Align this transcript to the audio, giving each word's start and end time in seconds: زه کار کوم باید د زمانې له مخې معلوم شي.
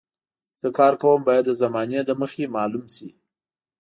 زه 0.59 0.67
کار 0.77 0.93
کوم 1.01 1.19
باید 1.27 1.45
د 1.47 1.51
زمانې 1.61 1.99
له 2.07 2.13
مخې 2.21 2.51
معلوم 2.55 2.85
شي. 2.95 3.09